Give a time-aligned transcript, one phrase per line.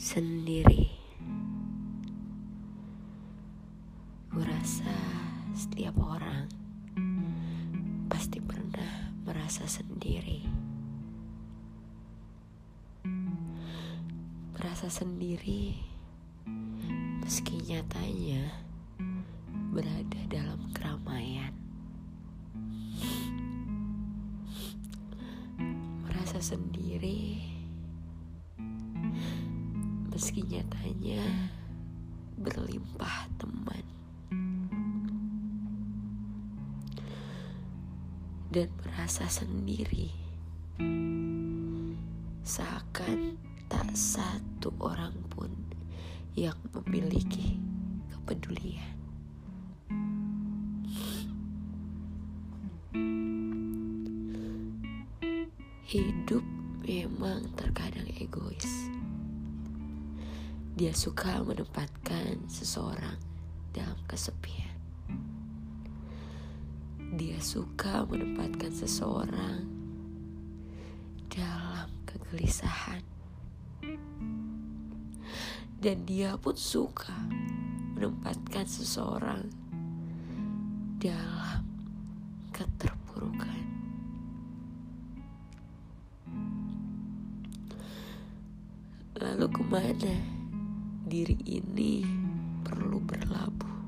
[0.00, 0.88] sendiri.
[4.32, 4.96] Kurasa
[5.52, 6.48] setiap orang
[8.08, 10.48] pasti pernah merasa sendiri.
[14.56, 15.76] Merasa sendiri
[17.20, 18.56] meski nyatanya
[19.68, 21.52] berada dalam keramaian.
[26.08, 27.59] Merasa sendiri
[30.20, 31.24] meski nyatanya
[32.36, 33.80] berlimpah teman.
[38.52, 40.12] Dan merasa sendiri
[42.44, 43.40] seakan
[43.72, 45.48] tak satu orang pun
[46.36, 47.56] yang memiliki
[48.12, 49.00] kepedulian.
[55.88, 56.44] Hidup
[56.84, 58.89] memang terkadang egois.
[60.80, 63.20] Dia suka menempatkan seseorang
[63.68, 64.80] dalam kesepian.
[67.20, 69.68] Dia suka menempatkan seseorang
[71.28, 73.04] dalam kegelisahan.
[75.84, 77.12] Dan dia pun suka
[78.00, 79.52] menempatkan seseorang
[80.96, 81.60] dalam
[82.56, 83.60] keterpurukan.
[89.20, 90.39] Lalu ke mana?
[91.10, 92.06] Diri ini
[92.62, 93.78] perlu berlabuh.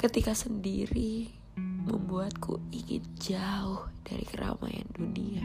[0.00, 1.28] Ketika sendiri
[1.60, 5.44] membuatku ingin jauh dari keramaian dunia.